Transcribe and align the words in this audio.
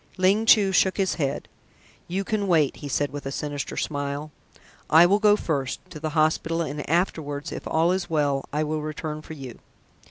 Ling 0.17 0.47
Chu 0.47 0.71
shook 0.71 0.97
his 0.97 1.13
head. 1.21 1.47
"You 2.07 2.23
can 2.23 2.47
wait," 2.47 2.77
he 2.77 2.87
said 2.87 3.11
with 3.11 3.27
a 3.27 3.31
sinister 3.31 3.77
smile. 3.77 4.31
"I 4.89 5.05
will 5.05 5.19
go 5.19 5.35
first 5.35 5.79
to 5.91 5.99
the 5.99 6.09
hospital 6.17 6.59
and 6.63 6.89
afterwards, 6.89 7.51
if 7.51 7.67
all 7.67 7.91
is 7.91 8.09
well, 8.09 8.43
I 8.51 8.63
will 8.63 8.81
return 8.81 9.21
for 9.21 9.33
you." 9.35 9.59